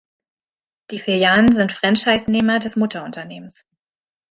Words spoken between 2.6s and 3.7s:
Mutterunternehmens.